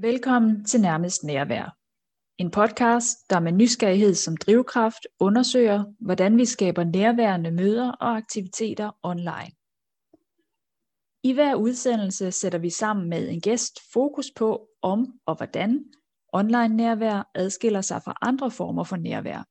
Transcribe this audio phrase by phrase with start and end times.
[0.00, 1.76] Velkommen til Nærmest Nærvær.
[2.38, 8.90] En podcast, der med nysgerrighed som drivkraft undersøger, hvordan vi skaber nærværende møder og aktiviteter
[9.02, 9.50] online.
[11.22, 15.84] I hver udsendelse sætter vi sammen med en gæst fokus på, om og hvordan
[16.32, 19.44] online nærvær adskiller sig fra andre former for nærvær,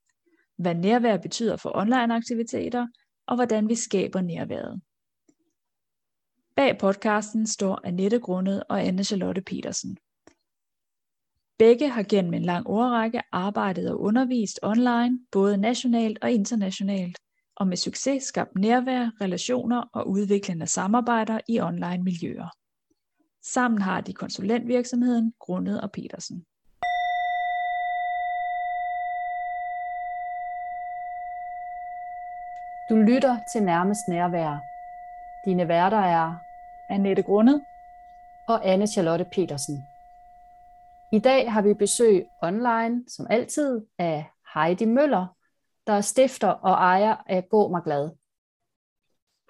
[0.62, 2.88] hvad nærvær betyder for online aktiviteter,
[3.28, 4.82] og hvordan vi skaber nærværet.
[6.56, 9.98] Bag podcasten står Annette Grundet og Anne Charlotte Petersen.
[11.58, 17.18] Begge har gennem en lang årrække arbejdet og undervist online, både nationalt og internationalt,
[17.56, 22.50] og med succes skabt nærvær, relationer og udviklende samarbejder i online miljøer.
[23.44, 26.46] Sammen har de konsulentvirksomheden Grundet og Petersen.
[32.90, 34.58] Du lytter til nærmest nærvær.
[35.46, 36.36] Dine værter er
[36.90, 37.66] Annette Grundet
[38.48, 39.84] og Anne Charlotte Petersen.
[41.14, 45.38] I dag har vi besøg online, som altid, af Heidi Møller,
[45.88, 48.10] der er stifter og ejer af Gå mig glad.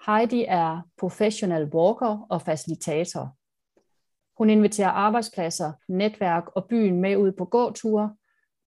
[0.06, 3.36] Heidi er professional walker og facilitator.
[4.38, 8.16] Hun inviterer arbejdspladser, netværk og byen med ud på gåture,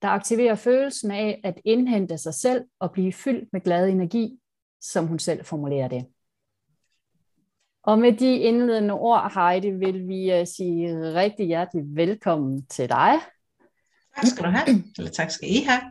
[0.02, 4.41] der aktiverer følelsen af at indhente sig selv og blive fyldt med glad energi,
[4.82, 6.06] som hun selv formulerer det.
[7.84, 13.14] Og med de indledende ord, Heidi, vil vi uh, sige rigtig hjertelig velkommen til dig.
[14.16, 15.82] Tak skal du have, eller tak skal I have.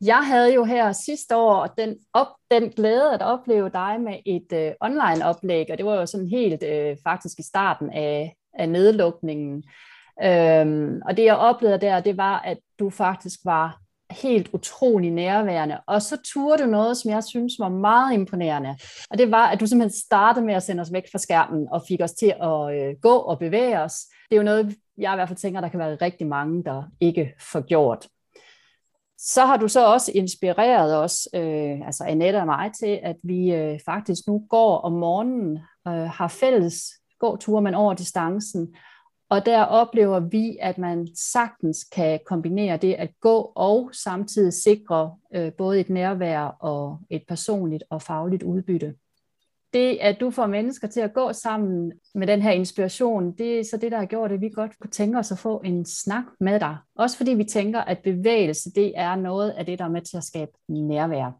[0.00, 4.52] Jeg havde jo her sidste år den, op, den glæde at opleve dig med et
[4.52, 9.64] uh, online-oplæg, og det var jo sådan helt uh, faktisk i starten af, af nedlukningen.
[10.16, 13.81] Um, og det jeg oplevede der, det var, at du faktisk var
[14.12, 15.80] helt utrolig nærværende.
[15.86, 18.76] Og så turde du noget, som jeg synes var meget imponerende.
[19.10, 21.82] Og det var, at du simpelthen startede med at sende os væk fra skærmen og
[21.88, 23.94] fik os til at øh, gå og bevæge os.
[24.30, 26.82] Det er jo noget, jeg i hvert fald tænker, der kan være rigtig mange, der
[27.00, 28.08] ikke får gjort.
[29.18, 33.52] Så har du så også inspireret os, øh, altså Annette og mig, til, at vi
[33.54, 35.58] øh, faktisk nu går om morgenen,
[35.88, 38.74] øh, har fælles gåture, men over distancen,
[39.32, 45.14] og der oplever vi, at man sagtens kan kombinere det at gå og samtidig sikre
[45.34, 48.94] øh, både et nærvær og et personligt og fagligt udbytte.
[49.72, 53.64] Det, at du får mennesker til at gå sammen med den her inspiration, det er
[53.64, 56.24] så det, der har gjort, at vi godt kunne tænke os at få en snak
[56.40, 56.76] med dig.
[56.96, 60.16] Også fordi vi tænker, at bevægelse, det er noget af det, der er med til
[60.16, 61.38] at skabe nærvær.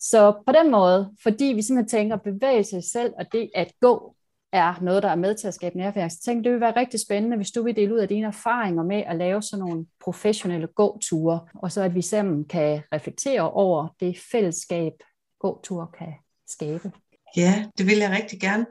[0.00, 4.14] Så på den måde, fordi vi simpelthen tænker bevægelse selv, og det at gå
[4.52, 6.08] er noget, der er med til at skabe nærvær.
[6.08, 8.82] Så tænkte, det ville være rigtig spændende, hvis du vil dele ud af dine erfaringer
[8.82, 13.88] med at lave sådan nogle professionelle gåture, og så at vi sammen kan reflektere over
[14.00, 14.92] det fællesskab,
[15.40, 16.14] gåture kan
[16.48, 16.92] skabe.
[17.36, 18.66] Ja, det vil jeg rigtig gerne.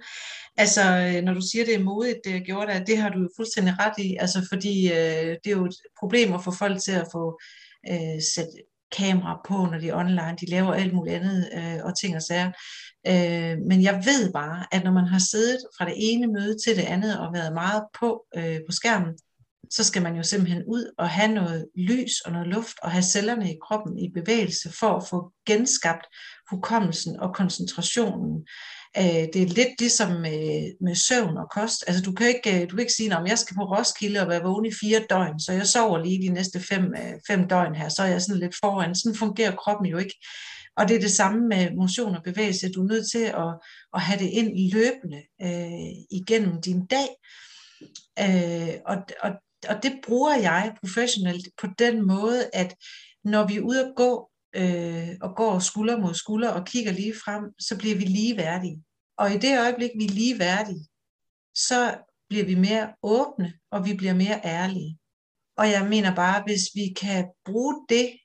[0.57, 0.81] Altså,
[1.23, 3.97] når du siger, det er modigt, det gjorde det, det har du jo fuldstændig ret
[3.97, 7.39] i, altså fordi øh, det er jo et problem at få folk til at få
[7.89, 8.51] øh, sætte
[8.91, 10.37] kamera på, når de er online.
[10.41, 12.51] De laver alt muligt andet øh, og ting og sager.
[13.07, 16.75] Øh, men jeg ved bare, at når man har siddet fra det ene møde til
[16.75, 19.13] det andet og været meget på øh, på skærmen,
[19.71, 23.03] så skal man jo simpelthen ud og have noget lys og noget luft og have
[23.03, 26.05] cellerne i kroppen i bevægelse for at få genskabt
[26.49, 28.47] hukommelsen og koncentrationen.
[28.97, 31.83] Øh, det er lidt ligesom med, med søvn og kost.
[31.87, 34.29] Altså du kan ikke, øh, du kan ikke sige, at jeg skal på Roskilde og
[34.29, 37.75] være vågen i fire døgn, så jeg sover lige de næste fem, øh, fem døgn
[37.75, 38.95] her, så er jeg sådan lidt foran.
[38.95, 40.15] Sådan fungerer kroppen jo ikke.
[40.77, 42.71] Og det er det samme med motion og bevægelse.
[42.71, 43.51] Du er nødt til at,
[43.93, 47.09] at have det ind løbende øh, igennem din dag.
[48.19, 49.31] Øh, og, og,
[49.69, 52.75] og det bruger jeg professionelt på den måde, at
[53.23, 57.13] når vi er ude at gå, øh, og går skulder mod skulder og kigger lige
[57.25, 58.83] frem, så bliver vi ligeværdige.
[59.17, 60.87] Og i det øjeblik, vi er ligeværdige,
[61.55, 61.97] så
[62.29, 64.97] bliver vi mere åbne, og vi bliver mere ærlige.
[65.57, 68.17] Og jeg mener bare, hvis vi kan bruge det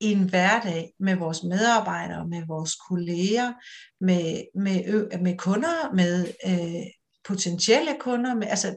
[0.00, 3.52] i en hverdag med vores medarbejdere, med vores kolleger,
[4.00, 6.86] med, med, med kunder, med øh,
[7.30, 8.74] potentielle kunder, med, altså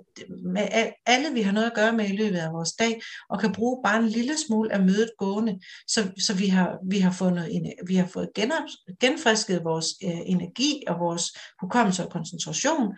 [0.54, 0.68] med
[1.06, 3.84] alle vi har noget at gøre med i løbet af vores dag, og kan bruge
[3.86, 7.96] bare en lille smule af mødet gående, så, så vi, har, vi, har fundet, vi
[7.96, 8.64] har fået genop,
[9.00, 11.24] genfrisket vores øh, energi og vores
[11.62, 12.94] hukommelse og koncentration,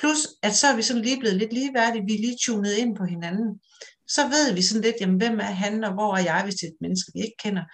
[0.00, 2.96] plus at så er vi sådan lige blevet lidt ligeværdige, vi er lige tunet ind
[2.96, 3.60] på hinanden
[4.08, 6.66] så ved vi sådan lidt, jamen, hvem er han, og hvor er jeg, hvis det
[6.66, 7.64] er et menneske, vi ikke kender.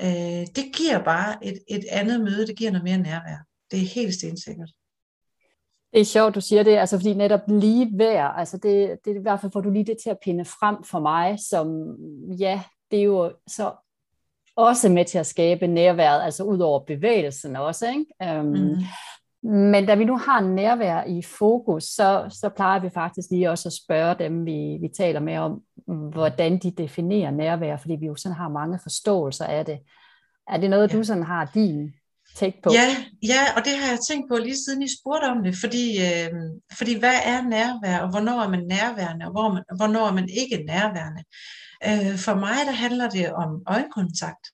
[0.00, 3.38] Øh, det giver bare et, et andet møde, det giver noget mere nærvær.
[3.70, 4.70] Det er helt stensikkert.
[5.92, 9.18] Det er sjovt, du siger det, altså fordi netop lige vær, altså det, det er
[9.18, 11.96] i hvert fald, får du lige det til at pinde frem for mig, som
[12.38, 13.72] ja, det er jo så
[14.56, 17.86] også med til at skabe nærværet, altså ud over bevægelsen også.
[17.88, 18.40] Ikke?
[18.40, 18.76] Um, mm.
[19.50, 23.68] Men da vi nu har nærvær i fokus, så, så plejer vi faktisk lige også
[23.68, 25.62] at spørge dem, vi, vi taler med om,
[26.12, 29.78] hvordan de definerer nærvær, fordi vi jo sådan har mange forståelser af det.
[30.48, 30.98] Er det noget, ja.
[30.98, 31.92] du sådan har din
[32.36, 32.70] take på?
[32.72, 32.88] Ja,
[33.32, 36.30] ja, og det har jeg tænkt på lige siden I spurgte om det, fordi, øh,
[36.78, 40.28] fordi hvad er nærvær, og hvornår er man nærværende, og hvor man, hvornår er man
[40.42, 41.22] ikke nærværende?
[41.88, 44.46] Øh, for mig der handler det om øjenkontakt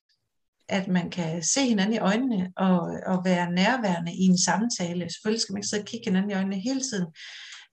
[0.69, 5.13] at man kan se hinanden i øjnene og, og være nærværende i en samtale.
[5.13, 7.07] Selvfølgelig skal man ikke sidde og kigge hinanden i øjnene hele tiden,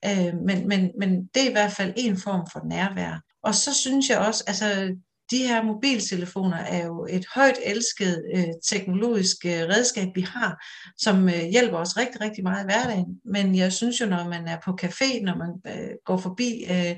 [0.05, 3.21] øh, men, men, men det er i hvert fald en form for nærvær.
[3.43, 4.95] Og så synes jeg også, altså
[5.31, 10.65] de her mobiltelefoner er jo et højt elsket øh, teknologisk øh, redskab, vi har,
[10.97, 13.19] som øh, hjælper os rigtig, rigtig meget i hverdagen.
[13.25, 16.95] Men jeg synes jo, når man er på café, når man øh, går forbi øh,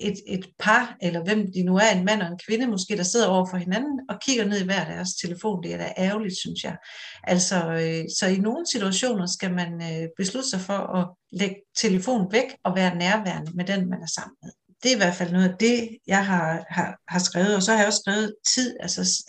[0.00, 3.02] et, et par, eller hvem de nu er, en mand og en kvinde måske, der
[3.02, 6.38] sidder over for hinanden og kigger ned i hver deres telefon, det er da ærgerligt,
[6.38, 6.76] synes jeg.
[7.24, 12.32] Altså, øh, så i nogle situationer skal man øh, beslutte sig for at lægge telefonen
[12.32, 14.50] væk og være nærværende med den, man er sammen med
[14.82, 17.56] det er i hvert fald noget af det, jeg har, har, har skrevet.
[17.56, 19.24] Og så har jeg også skrevet tid, altså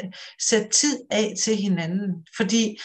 [0.50, 2.26] sæt tid af til hinanden.
[2.38, 2.78] Fordi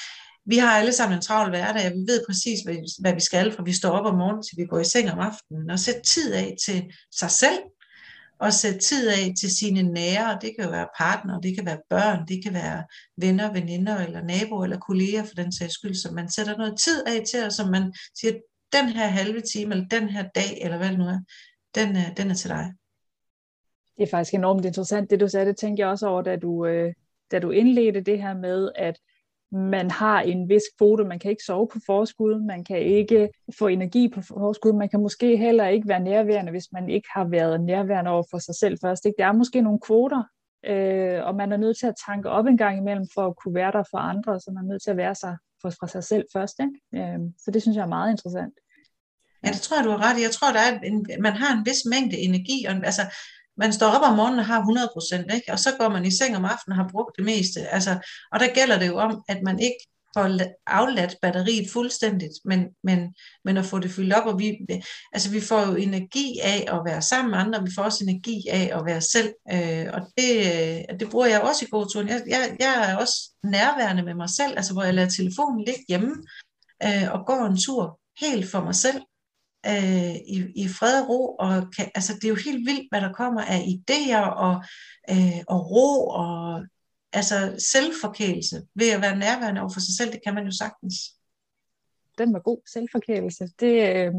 [0.47, 3.53] vi har alle sammen en travl hverdag, og vi ved præcis, hvad, hvad vi skal,
[3.53, 5.71] for vi står op om morgenen, til vi går i seng om aftenen.
[5.71, 6.85] Og sæt tid af til
[7.19, 7.59] sig selv,
[8.41, 10.39] og sæt tid af til sine nære.
[10.43, 12.85] Det kan jo være partner, det kan være børn, det kan være
[13.21, 17.03] venner, veninder, eller naboer, eller kolleger for den sags skyld, som man sætter noget tid
[17.07, 18.35] af til, og som man siger,
[18.73, 21.19] den her halve time, eller den her dag, eller hvad det nu er,
[21.75, 22.75] den, øh, den er til dig.
[23.97, 25.47] Det er faktisk enormt interessant, det du sagde.
[25.47, 26.93] Det tænkte jeg også over, da du, øh,
[27.31, 28.99] da du indledte det her med, at
[29.53, 33.29] man har en vis kvote, man kan ikke sove på forskud, man kan ikke
[33.59, 37.25] få energi på forskud, man kan måske heller ikke være nærværende, hvis man ikke har
[37.25, 39.05] været nærværende over for sig selv først.
[39.06, 39.17] Ikke?
[39.19, 40.23] Der er måske nogle kvoter,
[40.65, 43.55] øh, og man er nødt til at tanke op en gang imellem for at kunne
[43.55, 46.05] være der for andre, så man er nødt til at være sig for, for sig
[46.05, 46.61] selv først.
[46.61, 47.05] Ikke?
[47.15, 48.55] Øh, så det synes jeg er meget interessant.
[49.44, 50.23] Ja, det tror jeg, du har ret i.
[50.23, 52.64] Jeg tror, der er en, man har en vis mængde energi.
[52.69, 53.02] Og, altså,
[53.56, 56.37] man står op om morgenen og har 100 procent, og så går man i seng
[56.37, 57.61] om aftenen og har brugt det meste.
[57.61, 57.93] Altså,
[58.32, 59.87] og der gælder det jo om, at man ikke
[60.17, 63.14] får afladt batteriet fuldstændigt, men, men,
[63.44, 64.58] men at få det fyldt op, og vi,
[65.12, 68.05] altså vi får jo energi af at være sammen med andre, og vi får også
[68.05, 71.87] energi af at være selv, øh, og det, øh, det bruger jeg også i god
[71.93, 72.08] turen.
[72.08, 75.85] Jeg, jeg, jeg er også nærværende med mig selv, altså hvor jeg lader telefonen ligge
[75.88, 76.14] hjemme,
[76.82, 79.00] øh, og går en tur helt for mig selv,
[79.67, 83.01] øh, i, i fred og ro, og kan, altså, det er jo helt vildt, hvad
[83.01, 84.65] der kommer af idéer og,
[85.11, 86.65] øh, og ro og
[87.13, 90.95] altså selvforkælelse ved at være nærværende over for sig selv, det kan man jo sagtens.
[92.19, 93.49] Den var god, selvforkælelse.
[93.61, 94.13] Det, øh,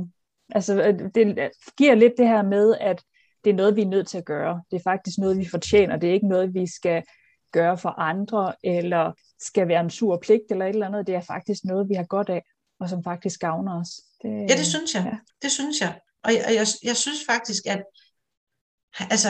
[0.50, 3.04] altså, øh, det øh, giver lidt det her med, at
[3.44, 4.64] det er noget, vi er nødt til at gøre.
[4.72, 5.98] Det er faktisk noget, vi fortjener.
[5.98, 7.04] Det er ikke noget, vi skal
[7.52, 11.08] gøre for andre, eller skal være en sur pligt, eller et eller andet.
[11.08, 12.44] Det er faktisk noget, vi har godt af
[12.80, 13.90] og som faktisk gavner os.
[14.22, 15.04] Det, ja, det synes jeg.
[15.06, 15.18] Ja.
[15.42, 16.00] Det synes jeg.
[16.24, 17.84] Og jeg, jeg, jeg synes faktisk, at
[19.00, 19.30] altså,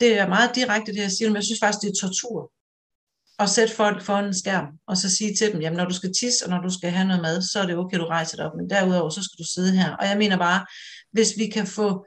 [0.00, 2.52] det er meget direkte det, jeg siger, men jeg synes faktisk, det er tortur
[3.38, 6.12] at sætte folk foran en skærm, og så sige til dem, jamen når du skal
[6.20, 8.46] tisse, og når du skal have noget mad, så er det okay, du rejser dig
[8.46, 9.96] op, men derudover, så skal du sidde her.
[9.96, 10.66] Og jeg mener bare,
[11.10, 12.06] hvis vi kan få,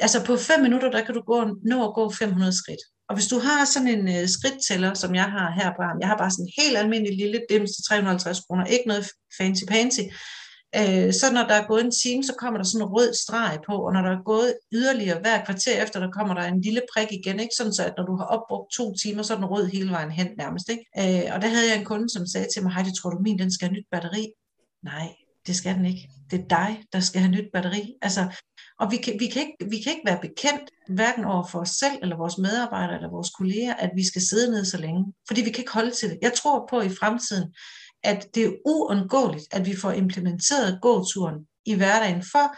[0.00, 2.80] altså på fem minutter, der kan du gå, nå at gå 500 skridt.
[3.08, 6.08] Og hvis du har sådan en øh, skridttæller, som jeg har her på ham, jeg
[6.08, 9.04] har bare sådan en helt almindelig lille dims til 350 kroner, ikke noget
[9.38, 10.00] fancy pansy,
[10.80, 13.58] øh, så når der er gået en time, så kommer der sådan en rød streg
[13.68, 16.82] på, og når der er gået yderligere hver kvarter efter, der kommer der en lille
[16.92, 17.54] prik igen, ikke?
[17.56, 20.10] sådan så at når du har opbrugt to timer, så er den rød hele vejen
[20.10, 20.68] hen nærmest.
[20.68, 20.84] Ikke?
[20.98, 23.18] Øh, og der havde jeg en kunde, som sagde til mig, hej, det tror du
[23.18, 24.24] min, den skal have nyt batteri?
[24.82, 25.08] Nej,
[25.46, 26.08] det skal den ikke.
[26.30, 27.94] Det er dig, der skal have nyt batteri.
[28.02, 28.22] Altså,
[28.80, 31.68] og vi kan, vi, kan ikke, vi kan ikke være bekendt, hverken over for os
[31.68, 35.12] selv, eller vores medarbejdere, eller vores kolleger, at vi skal sidde ned så længe.
[35.26, 36.18] Fordi vi kan ikke holde til det.
[36.22, 37.54] Jeg tror på i fremtiden,
[38.04, 42.22] at det er uundgåeligt, at vi får implementeret gåturen i hverdagen.
[42.32, 42.56] For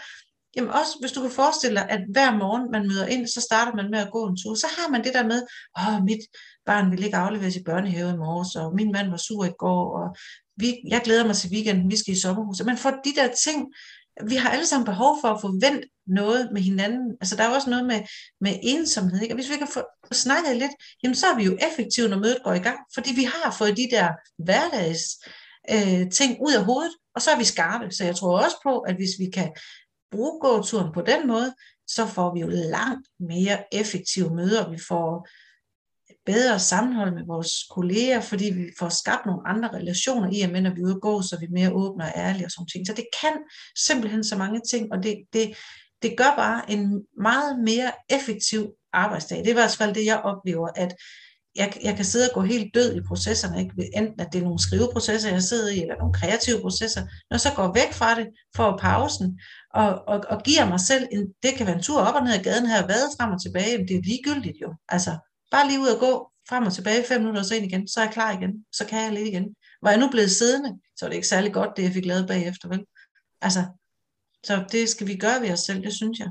[0.56, 3.74] jamen også, hvis du kan forestille dig, at hver morgen man møder ind, så starter
[3.74, 4.54] man med at gå en tur.
[4.54, 5.42] Så har man det der med,
[5.78, 6.22] åh, mit
[6.66, 9.98] barn vil ikke afleveres i børnehave i morges, og min mand var sur i går,
[10.00, 10.16] og
[10.56, 12.62] vi, jeg glæder mig til weekenden, vi skal i sommerhus.
[12.64, 13.74] Man får de der ting,
[14.22, 17.16] vi har alle sammen behov for at få vendt noget med hinanden.
[17.20, 18.00] Altså der er også noget med,
[18.40, 19.22] med ensomhed.
[19.22, 19.34] Ikke?
[19.34, 22.42] Og hvis vi kan få, snakket lidt, jamen så er vi jo effektive, når mødet
[22.44, 22.78] går i gang.
[22.94, 25.02] Fordi vi har fået de der hverdags
[25.70, 27.90] øh, ting ud af hovedet, og så er vi skarpe.
[27.90, 29.52] Så jeg tror også på, at hvis vi kan
[30.10, 31.54] bruge gåturen på den måde,
[31.86, 34.70] så får vi jo langt mere effektive møder.
[34.70, 35.28] Vi får
[36.26, 40.60] bedre sammenhold med vores kolleger, fordi vi får skabt nogle andre relationer i og med,
[40.60, 42.86] når vi udgår, så er vi mere åbne og ærlige og sådan ting.
[42.86, 43.32] Så det kan
[43.78, 45.56] simpelthen så mange ting, og det, det,
[46.02, 49.38] det gør bare en meget mere effektiv arbejdsdag.
[49.38, 50.94] Det er i hvert fald det, jeg oplever, at
[51.56, 53.90] jeg, jeg kan sidde og gå helt død i processerne, ikke?
[53.96, 57.40] enten at det er nogle skriveprocesser, jeg sidder i, eller nogle kreative processer, når jeg
[57.40, 58.26] så går væk fra det,
[58.56, 59.40] får pausen,
[59.74, 62.34] og, og, og giver mig selv, en, det kan være en tur op og ned
[62.34, 65.12] ad gaden her, vade frem og tilbage, men det er ligegyldigt jo, altså
[65.54, 66.12] bare lige ud og gå,
[66.48, 68.86] frem og tilbage, fem minutter og så ind igen, så er jeg klar igen, så
[68.86, 69.46] kan jeg lidt igen.
[69.82, 72.26] Var jeg nu blevet siddende, så er det ikke særlig godt, det jeg fik lavet
[72.26, 72.84] bagefter, vel?
[73.40, 73.62] Altså,
[74.44, 76.30] så det skal vi gøre ved os selv, det synes jeg.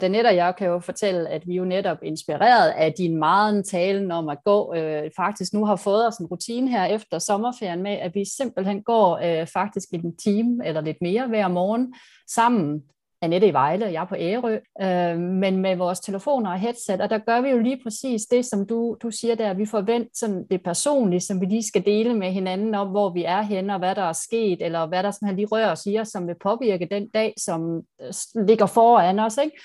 [0.00, 4.10] Danette og jeg kan jo fortælle, at vi jo netop inspireret af din meget talen
[4.10, 7.92] om at gå, øh, faktisk nu har fået os en rutine her efter sommerferien med,
[7.92, 11.94] at vi simpelthen går øh, faktisk en time eller lidt mere hver morgen
[12.28, 12.82] sammen
[13.22, 17.00] Annette i Vejle, og jeg er på Ærø, øh, men med vores telefoner og headset,
[17.00, 20.10] og der gør vi jo lige præcis det, som du, du siger der, vi forventer
[20.14, 23.72] sådan det personlige, som vi lige skal dele med hinanden om, hvor vi er henne,
[23.72, 26.26] og hvad der er sket, eller hvad der sådan lige rører os i os, som
[26.28, 29.56] vil påvirke den dag, som øh, ligger foran os, ikke?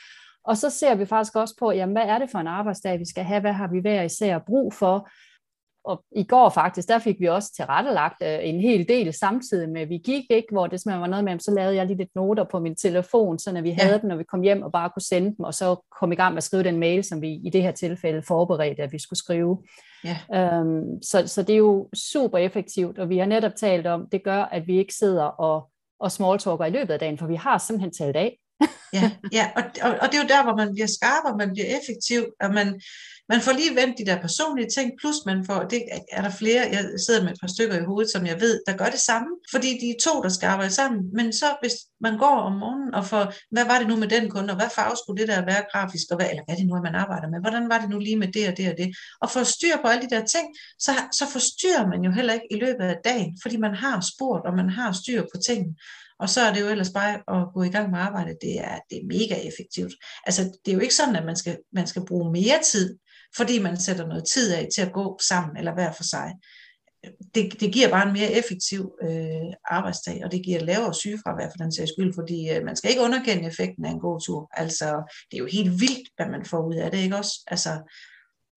[0.43, 3.09] Og så ser vi faktisk også på, jamen, hvad er det for en arbejdsdag, vi
[3.09, 5.09] skal have, hvad har vi hver især brug for,
[5.83, 9.81] og i går faktisk, der fik vi også tilrettelagt øh, en hel del samtidig med,
[9.81, 12.15] at vi gik, ikke, hvor det simpelthen var noget med, så lavede jeg lige lidt
[12.15, 13.97] noter på min telefon, så når vi havde ja.
[13.97, 16.33] dem, når vi kom hjem og bare kunne sende dem, og så kom i gang
[16.33, 19.19] med at skrive den mail, som vi i det her tilfælde forberedte, at vi skulle
[19.19, 19.63] skrive.
[20.03, 20.17] Ja.
[20.35, 24.23] Øhm, så, så det er jo super effektivt, og vi har netop talt om, det
[24.23, 25.69] gør, at vi ikke sidder og,
[25.99, 28.37] og smalltalker i løbet af dagen, for vi har simpelthen talt af
[28.93, 31.49] ja, ja og, og, og det er jo der, hvor man bliver skarp, og man
[31.53, 32.81] bliver effektiv, og man,
[33.29, 36.61] man får lige vendt de der personlige ting, plus man får, det er der flere,
[36.71, 39.29] jeg sidder med et par stykker i hovedet, som jeg ved, der gør det samme,
[39.51, 42.93] fordi de er to, der skal arbejde sammen, men så hvis man går om morgenen
[42.93, 45.45] og får, hvad var det nu med den kunde, og hvad farve skulle det der
[45.45, 47.89] være grafisk, og hvad, eller hvad er det nu, man arbejder med, hvordan var det
[47.89, 50.25] nu lige med det og det og det, og får styr på alle de der
[50.25, 50.47] ting,
[50.79, 54.45] så, så forstyrrer man jo heller ikke i løbet af dagen, fordi man har spurgt,
[54.47, 55.75] og man har styr på tingene.
[56.21, 58.37] Og så er det jo ellers bare at gå i gang med arbejdet.
[58.41, 59.93] Det er, det er mega effektivt.
[60.25, 62.97] Altså, det er jo ikke sådan, at man skal, man skal bruge mere tid
[63.35, 66.33] fordi man sætter noget tid af til at gå sammen eller hver for sig.
[67.35, 71.63] Det, det giver bare en mere effektiv øh, arbejdsdag, og det giver lavere sygefravær for
[71.63, 74.49] den sags skyld, fordi øh, man skal ikke underkende effekten af en god tur.
[74.53, 74.85] Altså,
[75.31, 77.43] det er jo helt vildt, hvad man får ud af det, ikke også?
[77.47, 77.91] Altså,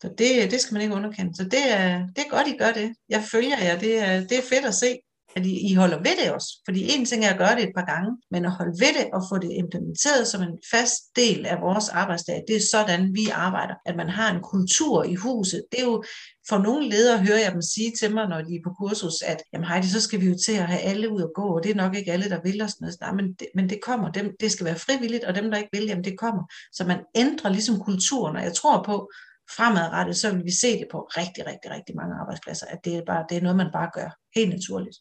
[0.03, 1.37] så det, det skal man ikke underkende.
[1.37, 2.95] Så det er, det er godt, I gør det.
[3.09, 3.79] Jeg følger jer.
[3.79, 4.99] Det er, det er fedt at se
[5.37, 6.63] at I, I holder ved det også.
[6.65, 9.07] Fordi en ting er at gøre det et par gange, men at holde ved det
[9.13, 13.29] og få det implementeret som en fast del af vores arbejdsdag, det er sådan, vi
[13.33, 13.75] arbejder.
[13.87, 15.63] At man har en kultur i huset.
[15.73, 16.05] Det er jo
[16.49, 19.43] for nogle ledere hører jeg dem sige til mig, når de er på kursus, at
[19.53, 21.71] jamen Heidi, så skal vi jo til at have alle ud og gå, og det
[21.71, 22.97] er nok ikke alle, der vil os noget.
[23.01, 24.13] Nej, men det, men det kommer.
[24.13, 26.43] Dem, det skal være frivilligt, og dem, der ikke vil, jamen det kommer.
[26.73, 29.11] Så man ændrer ligesom kulturen, og jeg tror på,
[29.57, 33.03] fremadrettet, så vil vi se det på rigtig, rigtig, rigtig mange arbejdspladser, at det er,
[33.07, 34.97] bare, det er noget, man bare gør helt naturligt.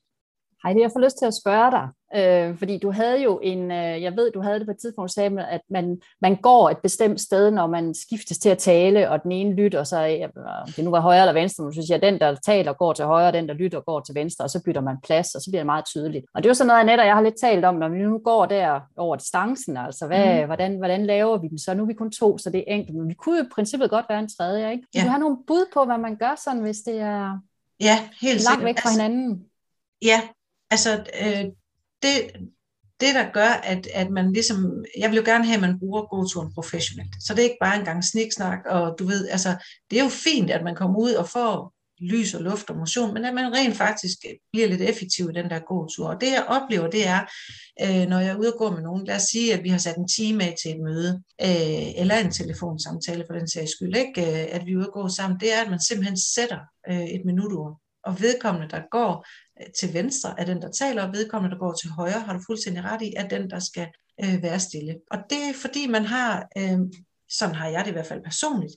[0.65, 4.01] Hej, jeg får lyst til at spørge dig, øh, fordi du havde jo en, øh,
[4.01, 7.21] jeg ved, du havde det på et tidspunkt, sagde, at man, man går et bestemt
[7.21, 10.27] sted, når man skiftes til at tale, og den ene lytter, og så ja,
[10.75, 13.31] det nu var højre eller venstre, så siger jeg, den der taler går til højre,
[13.31, 15.65] den der lytter går til venstre, og så bytter man plads, og så bliver det
[15.65, 16.25] meget tydeligt.
[16.33, 18.17] Og det er jo sådan noget, Annette jeg har lidt talt om, når vi nu
[18.17, 20.45] går der over distancen, altså hvad, mm.
[20.45, 21.73] hvordan, hvordan laver vi den så?
[21.73, 23.89] Nu er vi kun to, så det er enkelt, men vi kunne jo i principet
[23.89, 24.87] godt være en tredje, ikke?
[24.95, 25.01] Ja.
[25.01, 27.39] Du har nogle bud på, hvad man gør sådan, hvis det er
[27.79, 29.45] ja, helt langt væk fra altså, hinanden?
[30.01, 30.21] Ja,
[30.73, 30.91] altså
[31.23, 31.45] øh,
[32.03, 32.15] det,
[33.01, 36.01] det der gør, at, at man ligesom, jeg vil jo gerne have, at man bruger
[36.15, 37.13] gåturen professionelt.
[37.19, 39.55] Så det er ikke bare en gang sniksnak, og du ved, altså,
[39.89, 43.13] det er jo fint, at man kommer ud og får lys og luft og motion,
[43.13, 44.17] men at man rent faktisk
[44.51, 46.07] bliver lidt effektiv i den der gåtur.
[46.07, 47.21] Og det jeg oplever, det er,
[47.83, 49.77] øh, når jeg er ude og gå med nogen, lad os sige, at vi har
[49.77, 53.95] sat en time af til et møde, øh, eller en telefonsamtale for den sags skyld,
[53.95, 54.21] ikke?
[54.21, 57.05] Øh, at vi er ude og gå sammen, det er, at man simpelthen sætter øh,
[57.15, 59.25] et minutord og vedkommende, der går
[59.61, 62.39] Øh, til venstre, er den, der taler, og vedkommende, der går til højre, har du
[62.45, 63.87] fuldstændig ret i, er den, der skal
[64.23, 64.95] øh, være stille.
[65.11, 66.79] Og det er fordi, man har, øh,
[67.29, 68.73] sådan har jeg det i hvert fald personligt,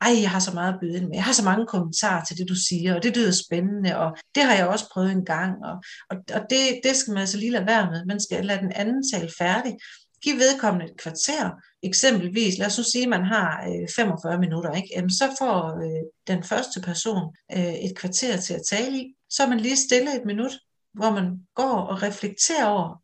[0.00, 1.14] ej, jeg har så meget at byde ind med.
[1.14, 4.42] Jeg har så mange kommentarer til det, du siger, og det lyder spændende, og det
[4.42, 5.76] har jeg også prøvet en gang, og,
[6.10, 8.04] og, og det, det skal man altså lige lade være med.
[8.04, 9.76] Man skal lade den anden tale færdig,
[10.22, 11.50] Giv vedkommende et kvarter,
[11.82, 14.88] eksempelvis, lad os nu sige, at man har øh, 45 minutter, ikke?
[14.96, 19.14] Jamen, så får øh, den første person øh, et kvarter til at tale i.
[19.34, 20.52] Så er man lige stille et minut,
[20.94, 23.02] hvor man går og reflekterer over,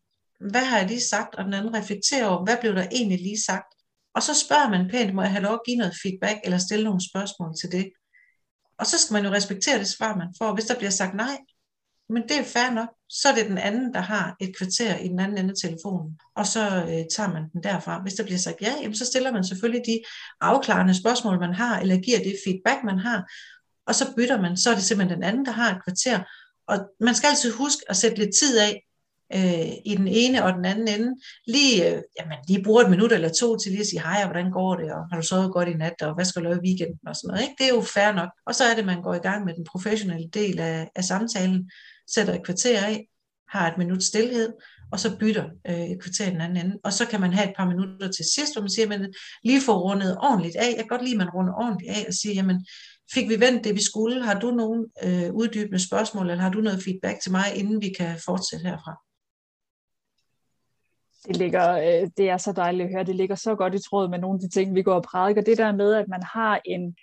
[0.50, 3.42] hvad har jeg lige sagt, og den anden reflekterer over, hvad blev der egentlig lige
[3.46, 3.74] sagt.
[4.14, 6.84] Og så spørger man pænt, må jeg have lov at give noget feedback, eller stille
[6.84, 7.90] nogle spørgsmål til det.
[8.78, 10.54] Og så skal man jo respektere det svar, man får.
[10.54, 11.38] Hvis der bliver sagt nej,
[12.08, 12.88] men det er fair nok.
[13.08, 16.18] Så er det den anden, der har et kvarter i den anden ende af telefonen,
[16.36, 18.02] og så øh, tager man den derfra.
[18.02, 20.00] Hvis der bliver sagt ja, jamen, så stiller man selvfølgelig de
[20.40, 23.18] afklarende spørgsmål, man har, eller giver det feedback, man har,
[23.88, 24.56] og så bytter man.
[24.56, 26.18] Så er det simpelthen den anden, der har et kvarter.
[26.66, 28.84] Og man skal altid huske at sætte lidt tid af
[29.34, 31.16] øh, i den ene og den anden ende,
[31.46, 34.50] lige, øh, jamen, lige bruger et minut eller to til lige at sige, hej, hvordan
[34.50, 36.66] går det, og har du sovet godt i nat, og hvad skal du lave i
[36.66, 37.42] weekenden, og sådan noget.
[37.42, 37.54] Ikke?
[37.58, 38.30] Det er jo fair nok.
[38.46, 41.70] Og så er det, man går i gang med den professionelle del af, af samtalen,
[42.14, 43.08] sætter et kvarter af,
[43.48, 44.52] har et minut stillhed,
[44.92, 46.78] og så bytter øh, et kvarter i den anden ende.
[46.84, 49.14] Og så kan man have et par minutter til sidst, hvor man siger, men
[49.44, 50.68] lige få rundet ordentligt af.
[50.68, 52.66] Jeg kan godt lide, at man runder ordentligt af og siger, jamen,
[53.14, 54.24] fik vi vendt det, vi skulle?
[54.24, 57.88] Har du nogle øh, uddybende spørgsmål, eller har du noget feedback til mig, inden vi
[57.98, 58.94] kan fortsætte herfra?
[61.26, 63.04] Det, ligger, øh, det er så dejligt at høre.
[63.04, 65.42] Det ligger så godt i tråd med nogle af de ting, vi går og prædiker.
[65.42, 66.96] Det der med, at man har en,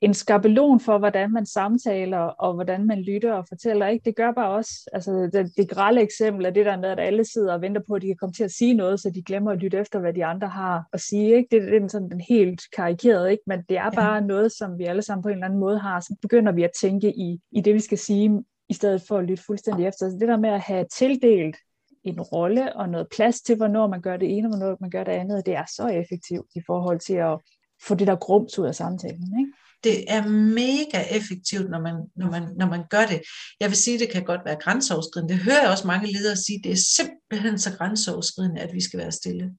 [0.00, 3.86] en skabelon for, hvordan man samtaler, og hvordan man lytter og fortæller.
[3.86, 4.04] Ikke?
[4.04, 7.24] Det gør bare også, altså det, det grælde eksempel er det der med, at alle
[7.24, 9.50] sidder og venter på, at de kan komme til at sige noget, så de glemmer
[9.50, 11.36] at lytte efter, hvad de andre har at sige.
[11.36, 11.48] Ikke?
[11.50, 13.42] Det, det er sådan den helt karikerede, ikke?
[13.46, 14.20] men det er bare ja.
[14.20, 16.00] noget, som vi alle sammen på en eller anden måde har.
[16.00, 19.24] Så begynder vi at tænke i, i det, vi skal sige, i stedet for at
[19.24, 20.10] lytte fuldstændig efter.
[20.10, 21.56] Så det der med at have tildelt
[22.04, 25.04] en rolle og noget plads til, hvornår man gør det ene, og hvornår man gør
[25.04, 27.38] det andet, det er så effektivt i forhold til at
[27.86, 29.38] få det der grums ud af samtalen.
[29.38, 29.52] Ikke?
[29.84, 33.20] Det er mega effektivt, når man, når, man, når man gør det.
[33.60, 35.34] Jeg vil sige, at det kan godt være grænseoverskridende.
[35.34, 38.98] Det hører jeg også mange ledere sige, det er simpelthen så grænseoverskridende, at vi skal
[38.98, 39.50] være stille.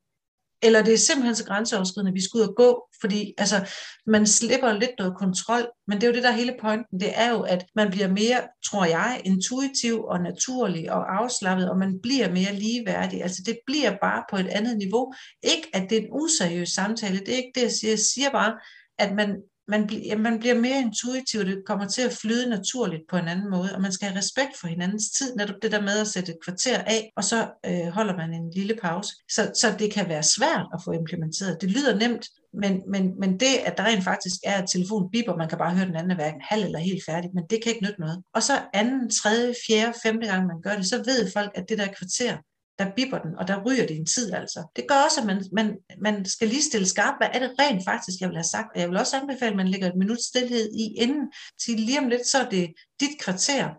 [0.61, 3.69] Eller det er simpelthen så grænseoverskridende, at vi skal ud og gå, fordi altså,
[4.07, 6.99] man slipper lidt noget kontrol, men det er jo det, der er hele pointen.
[6.99, 11.77] Det er jo, at man bliver mere, tror jeg, intuitiv og naturlig og afslappet, og
[11.77, 13.23] man bliver mere ligeværdig.
[13.23, 15.13] Altså det bliver bare på et andet niveau.
[15.43, 17.91] Ikke, at det er en useriøs samtale, det er ikke det, jeg siger.
[17.91, 18.53] Jeg siger bare,
[18.99, 23.03] at man man, bl- ja, man bliver mere intuitiv, det kommer til at flyde naturligt
[23.09, 25.81] på en anden måde, og man skal have respekt for hinandens tid, netop det der
[25.81, 29.15] med at sætte et kvarter af, og så øh, holder man en lille pause.
[29.29, 31.61] Så, så det kan være svært at få implementeret.
[31.61, 35.35] Det lyder nemt, men, men, men det, at der rent faktisk er et telefon biber,
[35.35, 37.71] man kan bare høre den anden er hverken halv eller helt færdig, men det kan
[37.71, 38.23] ikke nytte noget.
[38.33, 41.77] Og så anden, tredje, fjerde, femte gang man gør det, så ved folk, at det
[41.77, 42.37] der kvarter,
[42.79, 44.71] der bipper den, og der ryger det en tid altså.
[44.75, 47.81] Det gør også, at man, man, man skal lige stille skarpt, hvad er det rent
[47.85, 48.67] faktisk, jeg vil have sagt.
[48.75, 51.31] Og jeg vil også anbefale, at man lægger et minut stillhed i inden,
[51.63, 53.69] til lige om lidt, så er det dit kvarter.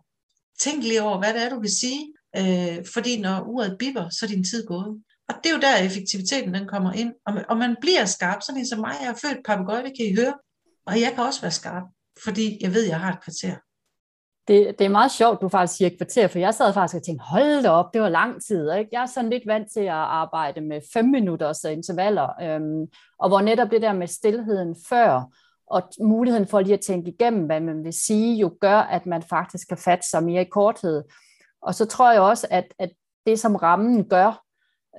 [0.59, 4.27] Tænk lige over, hvad det er, du vil sige, øh, fordi når uret bipper, så
[4.27, 5.03] er din tid gået.
[5.29, 7.13] Og det er jo der, effektiviteten den kommer ind.
[7.27, 10.07] Og, og man bliver skarp, sådan en som mig, jeg er født papegøje, det kan
[10.07, 10.35] I høre.
[10.87, 11.83] Og jeg kan også være skarp,
[12.25, 13.57] fordi jeg ved, at jeg har et kvarter.
[14.49, 17.25] Det, det er meget sjovt, du faktisk siger kvarter, for jeg sad faktisk og tænkte,
[17.25, 18.73] hold da op, det var lang tid.
[18.73, 18.89] Ikke?
[18.93, 22.87] Jeg er sådan lidt vant til at arbejde med fem minutters intervaller, øhm,
[23.19, 25.23] og hvor netop det der med stillheden før,
[25.67, 29.23] og muligheden for lige at tænke igennem, hvad man vil sige, jo gør, at man
[29.23, 31.05] faktisk kan fatte sig mere i korthed.
[31.63, 32.91] Og så tror jeg også, at, at
[33.27, 34.45] det, som rammen gør,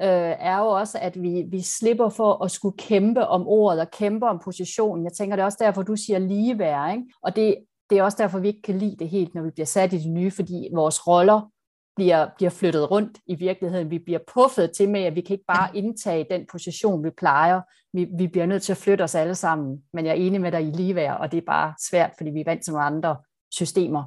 [0.02, 3.92] øh, er jo også, at vi, vi slipper for at skulle kæmpe om ordet og
[3.92, 5.06] kæmpe om positionen.
[5.06, 6.92] Jeg tænker, det er også derfor, du siger ligeværd.
[6.92, 7.04] Ikke?
[7.22, 7.56] Og det,
[7.90, 9.98] det er også derfor, vi ikke kan lide det helt, når vi bliver sat i
[9.98, 11.52] det nye, fordi vores roller
[11.96, 13.90] bliver, bliver flyttet rundt i virkeligheden.
[13.90, 17.62] Vi bliver puffet til med, at vi kan ikke bare indtage den position, vi plejer.
[17.94, 19.84] Vi, vi bliver nødt til at flytte os alle sammen.
[19.94, 22.40] Men jeg er enig med dig i ligeværd, og det er bare svært, fordi vi
[22.40, 23.18] er vant til nogle andre
[23.52, 24.04] systemer.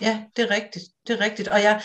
[0.00, 0.84] Ja, det er rigtigt.
[1.06, 1.48] Det er rigtigt.
[1.48, 1.82] Og jeg,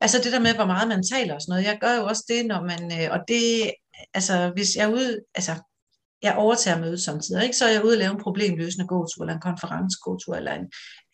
[0.00, 2.24] altså det der med, hvor meget man taler og sådan noget, jeg gør jo også
[2.28, 3.72] det, når man, øh, og det,
[4.14, 5.52] altså hvis jeg er ude, altså
[6.22, 7.56] jeg overtager mødet samtidig, ikke?
[7.56, 10.66] så er jeg ude og lave en problemløsende gåtur, eller en konferencegåtur, eller en,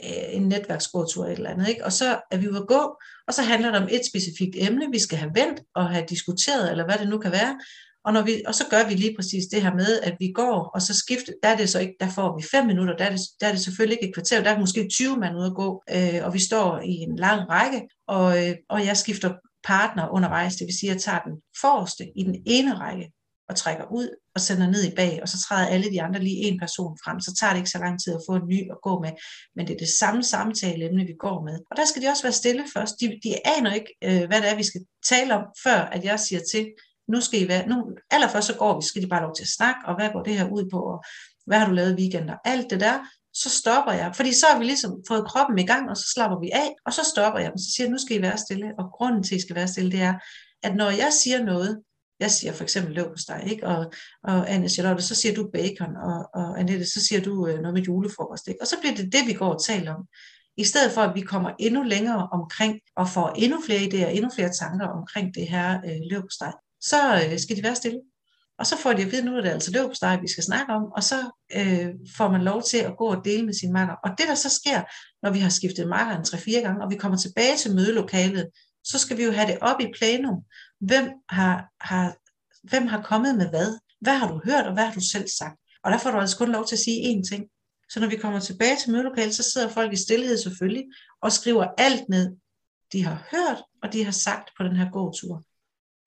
[0.05, 1.69] øh, en netværksgåtur, eller, eller andet.
[1.69, 1.85] Ikke?
[1.85, 2.97] Og så er vi ude at gå,
[3.29, 6.71] og så handler det om et specifikt emne, vi skal have vendt og have diskuteret,
[6.71, 7.59] eller hvad det nu kan være.
[8.05, 10.71] Og, når vi, og så gør vi lige præcis det her med, at vi går,
[10.75, 13.11] og så skifter, der er det så ikke, der får vi fem minutter, der er
[13.11, 15.55] det, der er det selvfølgelig ikke et kvarter, der er måske 20 mand ude at
[15.55, 20.09] gå, øh, og vi står i en lang række, og, øh, og jeg skifter partner
[20.09, 23.13] undervejs, det vil sige, at jeg tager den forreste i den ene række,
[23.49, 26.43] og trækker ud og sender ned i bag, og så træder alle de andre lige
[26.49, 28.79] en person frem, så tager det ikke så lang tid at få en ny at
[28.83, 29.13] gå med,
[29.57, 31.57] men det er det samme samtaleemne, vi går med.
[31.71, 32.95] Og der skal de også være stille først.
[33.01, 36.21] De, de aner ikke, øh, hvad det er, vi skal tale om, før at jeg
[36.21, 36.65] siger til,
[37.13, 37.77] nu skal I være, nu,
[38.11, 40.39] allerførst så går vi, skal de bare lov til at snakke, og hvad går det
[40.39, 40.99] her ud på, og
[41.47, 42.97] hvad har du lavet i weekender, alt det der,
[43.43, 46.39] så stopper jeg, fordi så har vi ligesom fået kroppen i gang, og så slapper
[46.41, 48.69] vi af, og så stopper jeg dem, så siger jeg, nu skal I være stille,
[48.79, 50.15] og grunden til, at I skal være stille, det er,
[50.63, 51.83] at når jeg siger noget,
[52.21, 53.67] jeg siger for eksempel løb hos dig, ikke?
[53.67, 53.93] Og,
[54.25, 57.75] og Anne Charlotte, så siger du bacon, og, og Annette, så siger du øh, noget
[57.75, 58.49] med julefrokost.
[58.49, 58.61] Ikke?
[58.61, 60.05] Og så bliver det det, vi går og taler om.
[60.57, 64.31] I stedet for, at vi kommer endnu længere omkring, og får endnu flere idéer, endnu
[64.35, 68.01] flere tanker omkring det her øh, løb hos dig, så øh, skal de være stille.
[68.59, 70.45] Og så får de at vide, nu er det altså løb hos dig, vi skal
[70.45, 71.19] snakke om, og så
[71.57, 73.95] øh, får man lov til at gå og dele med sin makker.
[74.05, 74.83] Og det, der så sker,
[75.23, 78.47] når vi har skiftet makkeren 3-4 gange, og vi kommer tilbage til mødelokalet,
[78.85, 80.37] så skal vi jo have det op i plenum.
[80.81, 82.17] Hvem har, har,
[82.63, 83.79] hvem har kommet med hvad?
[84.01, 85.61] Hvad har du hørt, og hvad har du selv sagt?
[85.85, 87.45] Og der får du altså kun lov til at sige én ting.
[87.91, 90.85] Så når vi kommer tilbage til mødelokalet, så sidder folk i stillhed selvfølgelig,
[91.23, 92.37] og skriver alt ned,
[92.93, 95.43] de har hørt, og de har sagt på den her gåtur.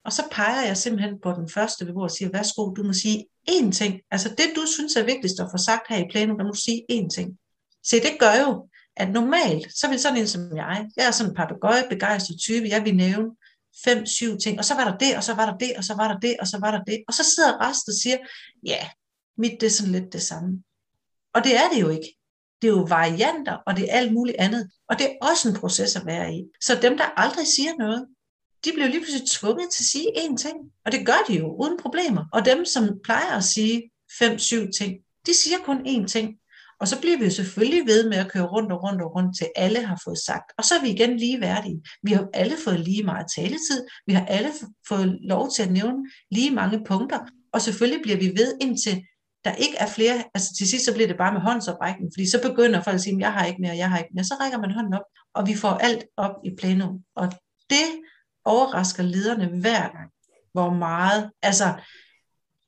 [0.06, 3.26] Og så peger jeg simpelthen på den første beboer og siger, værsgo, du må sige
[3.50, 4.02] én ting.
[4.12, 6.60] Altså det, du synes er vigtigst at få sagt her i planen, der må du
[6.60, 7.38] sige én ting.
[7.86, 11.32] Se, det gør jo, at normalt, så vil sådan en som jeg, jeg er sådan
[11.32, 13.30] en papegøje begejstret type, jeg vil nævne
[13.84, 15.94] fem, syv ting, og så var der det, og så var der det, og så
[15.96, 18.18] var der det, og så var der det, og så sidder resten og siger,
[18.66, 18.90] ja,
[19.38, 20.64] mit det er sådan lidt det samme.
[21.34, 22.18] Og det er det jo ikke.
[22.62, 24.72] Det er jo varianter, og det er alt muligt andet.
[24.90, 26.44] Og det er også en proces at være i.
[26.62, 28.08] Så dem, der aldrig siger noget,
[28.66, 30.58] de bliver lige pludselig tvunget til at sige én ting.
[30.86, 32.26] Og det gør de jo uden problemer.
[32.34, 36.36] Og dem, som plejer at sige fem, syv ting, de siger kun én ting.
[36.82, 39.38] Og så bliver vi jo selvfølgelig ved med at køre rundt og rundt og rundt,
[39.38, 40.52] til alle har fået sagt.
[40.58, 41.82] Og så er vi igen lige værdige.
[42.04, 43.80] Vi har alle fået lige meget taletid.
[44.08, 44.52] Vi har alle
[44.88, 45.98] fået lov til at nævne
[46.32, 47.20] lige mange punkter.
[47.54, 49.04] Og selvfølgelig bliver vi ved indtil
[49.46, 52.42] der ikke er flere, altså til sidst så bliver det bare med håndsoprækning, fordi så
[52.42, 54.72] begynder folk at sige, jeg har ikke mere, jeg har ikke mere, så rækker man
[54.72, 55.02] hånden op,
[55.34, 57.00] og vi får alt op i plenum.
[57.16, 57.32] Og
[57.70, 57.88] det
[58.46, 60.10] overrasker lederne hver gang,
[60.54, 61.74] hvor meget, altså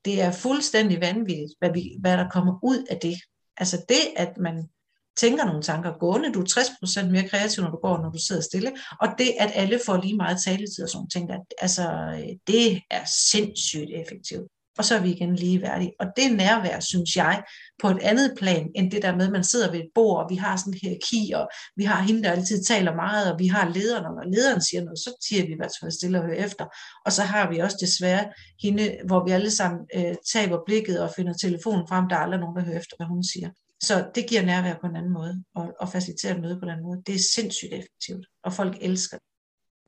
[0.05, 3.15] det er fuldstændig vanvittigt, hvad, vi, hvad der kommer ud af det.
[3.57, 4.69] Altså det, at man
[5.17, 8.41] tænker nogle tanker gående, du er 60% mere kreativ, når du går, når du sidder
[8.41, 11.29] stille, og det, at alle får lige meget taletid og sådan ting,
[11.61, 15.93] altså øh, det er sindssygt effektivt og så er vi igen ligeværdige.
[15.99, 17.43] Og det nærvær, synes jeg,
[17.81, 20.29] på et andet plan, end det der med, at man sidder ved et bord, og
[20.29, 23.47] vi har sådan en hierarki, og vi har hende, der altid taler meget, og vi
[23.47, 26.25] har lederen, og når lederen siger noget, så siger vi i hvert fald stille og
[26.25, 26.65] høre efter.
[27.05, 28.25] Og så har vi også desværre
[28.61, 32.39] hende, hvor vi alle sammen øh, taber blikket og finder telefonen frem, der er aldrig
[32.39, 33.49] nogen, der hører efter, hvad hun siger.
[33.83, 36.85] Så det giver nærvær på en anden måde, og, og facilitere møde på en anden
[36.85, 37.01] måde.
[37.07, 39.27] Det er sindssygt effektivt, og folk elsker det,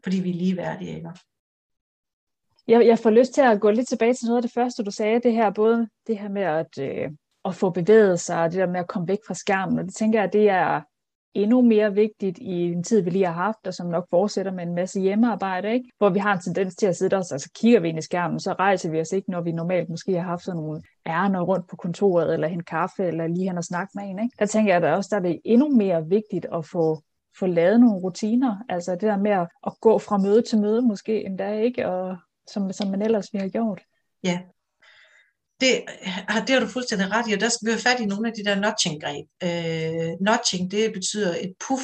[0.03, 1.09] fordi vi er ligeværdige, ikke?
[2.67, 4.91] Jeg, jeg får lyst til at gå lidt tilbage til noget af det første, du
[4.91, 7.09] sagde, det her, både det her med at, øh,
[7.45, 9.95] at få bevæget sig, og det der med at komme væk fra skærmen, og det
[9.95, 10.81] tænker jeg, det er
[11.33, 14.63] endnu mere vigtigt i en tid, vi lige har haft, og som nok fortsætter med
[14.63, 15.91] en masse hjemmearbejde, ikke?
[15.97, 18.01] hvor vi har en tendens til at sidde os, og så kigger vi ind i
[18.01, 21.41] skærmen, så rejser vi os ikke, når vi normalt måske har haft sådan nogle ærner
[21.41, 24.19] rundt på kontoret, eller en kaffe, eller lige hen og snakke med en.
[24.19, 24.35] Ikke?
[24.39, 27.01] Der tænker jeg at også, der er det endnu mere vigtigt at få
[27.39, 30.81] få lavet nogle rutiner, altså det der med at, at gå fra møde til møde
[30.81, 31.87] måske endda, ikke?
[31.87, 33.81] Og, som, som man ellers ville have gjort.
[34.23, 34.39] Ja,
[35.61, 35.83] det,
[36.27, 38.27] ah, det har du fuldstændig ret i, og der skal vi have fat i nogle
[38.27, 39.25] af de der notching-greb.
[39.43, 41.83] Øh, notching, det betyder et puff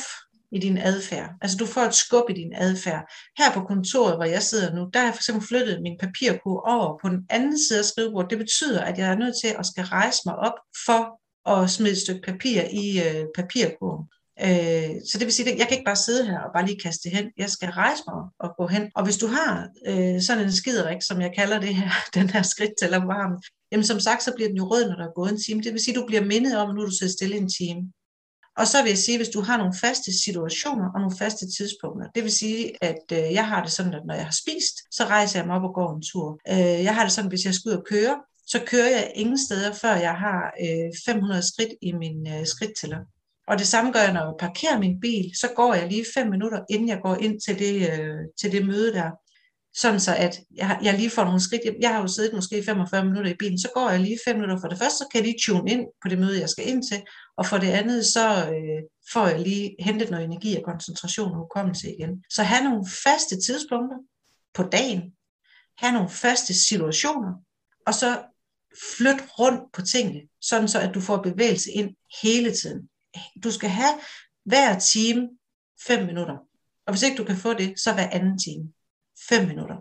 [0.52, 1.30] i din adfærd.
[1.41, 3.04] Altså du får et skub i din adfærd.
[3.38, 6.62] Her på kontoret, hvor jeg sidder nu, der har jeg for eksempel flyttet min papirkur
[6.67, 8.30] over på den anden side af skrivebordet.
[8.30, 11.02] Det betyder, at jeg er nødt til at skal rejse mig op for
[11.54, 14.06] at smide et stykke papir i øh, papirkurven.
[14.45, 16.80] Øh, så det vil sige, at jeg kan ikke bare sidde her og bare lige
[16.80, 17.32] kaste det hen.
[17.38, 18.91] Jeg skal rejse mig og gå hen.
[18.95, 22.41] Og hvis du har øh, sådan en skiderik, som jeg kalder det her, den her
[22.41, 23.04] skridt til at
[23.71, 25.62] jamen som sagt, så bliver den jo rød, når der er gået en time.
[25.62, 27.91] Det vil sige, at du bliver mindet om, at nu du sidder stille en time.
[28.58, 32.08] Og så vil jeg sige, hvis du har nogle faste situationer og nogle faste tidspunkter,
[32.15, 35.04] det vil sige, at øh, jeg har det sådan, at når jeg har spist, så
[35.06, 36.39] rejser jeg mig op og går en tur.
[36.49, 38.15] Øh, jeg har det sådan, at hvis jeg skal ud og køre,
[38.47, 43.01] så kører jeg ingen steder, før jeg har øh, 500 skridt i min øh, skridttæller.
[43.52, 46.28] Og det samme gør jeg, når jeg parkerer min bil, så går jeg lige fem
[46.28, 49.12] minutter, inden jeg går ind til det, øh, til det møde der.
[49.76, 51.62] Sådan så, at jeg, jeg lige får nogle skridt.
[51.66, 54.36] Jeg, jeg har jo siddet måske 45 minutter i bilen, så går jeg lige fem
[54.36, 54.60] minutter.
[54.62, 56.84] For det første, så kan jeg lige tune ind på det møde, jeg skal ind
[56.92, 57.02] til.
[57.38, 58.82] Og for det andet, så øh,
[59.14, 62.24] får jeg lige hentet noget energi og koncentration og hukommelse igen.
[62.30, 63.98] Så have nogle faste tidspunkter
[64.54, 65.02] på dagen.
[65.78, 67.32] Have nogle faste situationer.
[67.88, 68.22] Og så
[68.98, 71.90] flyt rundt på tingene, sådan så at du får bevægelse ind
[72.22, 72.90] hele tiden
[73.43, 73.93] du skal have
[74.45, 75.30] hver time
[75.88, 76.38] 5 minutter.
[76.88, 78.74] Og hvis ikke du kan få det, så hver anden time
[79.30, 79.78] 5 minutter.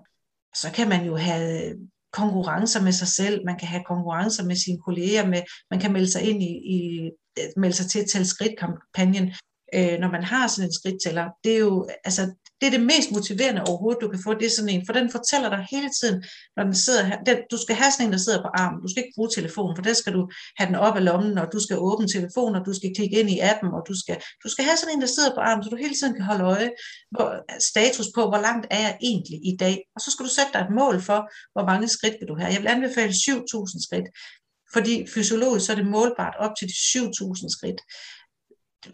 [0.56, 1.76] Så kan man jo have
[2.12, 6.12] konkurrencer med sig selv, man kan have konkurrencer med sine kolleger, med, man kan melde
[6.12, 7.10] sig ind i, i
[7.56, 9.32] melde sig til at skridtkampagnen,
[9.74, 11.26] øh, når man har sådan en skridttæller.
[11.44, 14.56] Det er jo, altså, det er det mest motiverende overhovedet, du kan få, det er
[14.56, 16.24] sådan en, for den fortæller dig hele tiden,
[16.56, 18.88] når den sidder her, den, du skal have sådan en, der sidder på armen, du
[18.90, 20.22] skal ikke bruge telefonen, for der skal du
[20.58, 23.30] have den op af lommen, og du skal åbne telefonen, og du skal klikke ind
[23.30, 25.70] i appen, og du skal, du skal have sådan en, der sidder på armen, så
[25.70, 26.70] du hele tiden kan holde øje,
[27.10, 27.28] hvor,
[27.72, 30.60] status på, hvor langt er jeg egentlig i dag, og så skal du sætte dig
[30.60, 31.20] et mål for,
[31.54, 32.52] hvor mange skridt vil du have.
[32.54, 34.08] Jeg vil anbefale 7.000 skridt,
[34.72, 37.80] fordi fysiologisk så er det målbart op til de 7.000 skridt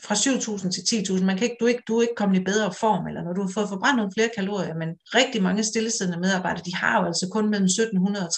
[0.00, 2.44] fra 7.000 til 10.000, man kan ikke, du, er ikke, du er ikke kommet i
[2.44, 6.20] bedre form, eller når du har fået forbrændt nogle flere kalorier, men rigtig mange stillesiddende
[6.20, 8.30] medarbejdere, de har jo altså kun mellem 1.700 og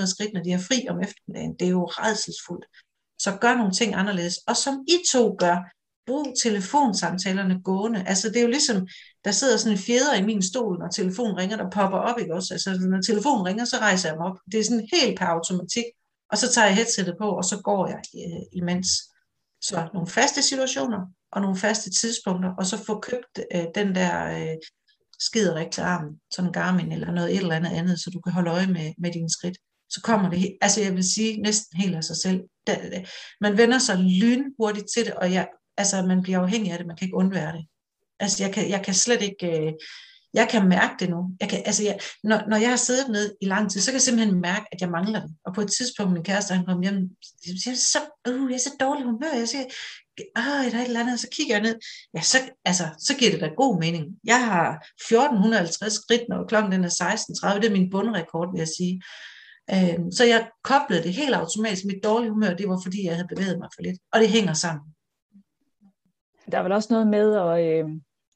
[0.00, 1.54] 2.300 skridt, når de har fri om eftermiddagen.
[1.58, 2.66] Det er jo redselsfuldt.
[3.18, 4.36] Så gør nogle ting anderledes.
[4.46, 5.56] Og som I to gør,
[6.06, 8.04] brug telefonsamtalerne gående.
[8.06, 8.88] Altså det er jo ligesom,
[9.24, 12.34] der sidder sådan en fjeder i min stol, når telefonen ringer, der popper op, ikke
[12.34, 12.54] også?
[12.54, 14.38] Altså når telefonen ringer, så rejser jeg mig op.
[14.52, 15.84] Det er sådan helt per automatik.
[16.30, 18.88] Og så tager jeg headsetet på, og så går jeg øh, imens.
[19.60, 20.98] Så nogle faste situationer
[21.32, 24.56] og nogle faste tidspunkter, og så få købt øh, den der øh,
[25.20, 28.32] skiderik til armen, sådan en Garmin eller noget et eller andet andet, så du kan
[28.32, 29.58] holde øje med, med dine skridt.
[29.90, 32.40] Så kommer det, altså jeg vil sige, næsten helt af sig selv.
[33.40, 36.96] Man vender sig lynhurtigt til det, og jeg, altså man bliver afhængig af det, man
[36.96, 37.66] kan ikke undvære det.
[38.20, 39.72] Altså jeg kan, jeg kan slet ikke, øh,
[40.34, 41.30] jeg kan mærke det nu.
[41.40, 43.94] Jeg kan, altså jeg, når, når jeg har siddet ned i lang tid, så kan
[43.94, 45.30] jeg simpelthen mærke, at jeg mangler det.
[45.46, 47.08] Og på et tidspunkt, min kæreste, han kom hjem,
[47.46, 49.38] jeg siger, så, uh, jeg er så dårlig humør.
[49.38, 49.64] Jeg siger,
[50.36, 51.76] ah, der er et eller andet, så kigger jeg ned.
[52.14, 54.06] Ja, så, altså, så giver det da god mening.
[54.24, 57.60] Jeg har 1450 skridt, når klokken den er 16.30.
[57.60, 59.02] Det er min bundrekord, vil jeg sige.
[59.74, 61.84] Øhm, så jeg koblede det helt automatisk.
[61.84, 63.98] Mit dårlige humør, det var fordi, jeg havde bevæget mig for lidt.
[64.12, 64.84] Og det hænger sammen.
[66.52, 67.88] Der er vel også noget med at, øh,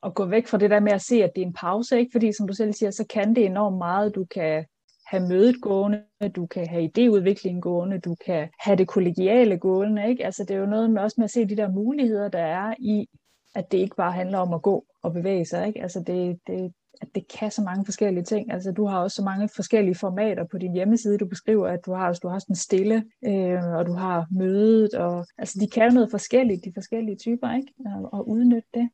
[0.04, 2.12] at gå væk fra det der med at se, at det er en pause, ikke?
[2.12, 4.14] fordi som du selv siger, så kan det enormt meget.
[4.14, 4.64] Du kan
[5.06, 6.02] have mødet gående,
[6.36, 10.08] du kan have idéudvikling gående, du kan have det kollegiale gående.
[10.08, 10.24] Ikke?
[10.24, 12.74] Altså, det er jo noget med også med at se de der muligheder, der er
[12.78, 13.08] i,
[13.54, 15.66] at det ikke bare handler om at gå og bevæge sig.
[15.66, 15.82] Ikke?
[15.82, 18.52] Altså, det, det, at det kan så mange forskellige ting.
[18.52, 21.18] Altså, du har også så mange forskellige formater på din hjemmeside.
[21.18, 24.94] Du beskriver, at du har, altså, du har sådan stille, øh, og du har mødet,
[24.94, 27.72] og altså, de kan jo noget forskelligt, de forskellige typer, ikke?
[27.86, 28.88] Og, og udnytte det.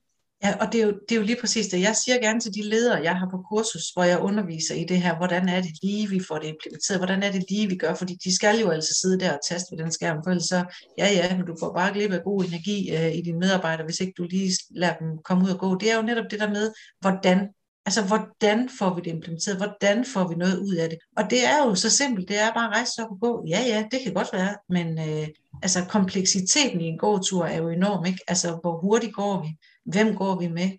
[0.44, 1.80] Ja, og det er, jo, det er jo lige præcis det.
[1.80, 5.02] Jeg siger gerne til de ledere, jeg har på kursus, hvor jeg underviser i det
[5.02, 7.94] her, hvordan er det lige, vi får det implementeret, hvordan er det lige, vi gør,
[7.94, 10.64] fordi de skal jo altså sidde der og taste ved den skærm, for ellers så,
[10.98, 14.00] ja ja, men du får bare glip af god energi øh, i dine medarbejdere, hvis
[14.00, 15.78] ikke du lige lader dem komme ud og gå.
[15.78, 17.48] Det er jo netop det der med, hvordan
[17.88, 19.56] Altså, hvordan får vi det implementeret?
[19.56, 20.98] Hvordan får vi noget ud af det?
[21.16, 23.44] Og det er jo så simpelt, det er bare at rejse sig op og gå.
[23.48, 25.28] Ja, ja, det kan godt være, men øh,
[25.62, 28.18] altså, kompleksiteten i en gåtur er jo enorm, ikke?
[28.28, 29.48] Altså, hvor hurtigt går vi?
[29.92, 30.70] Hvem går vi med?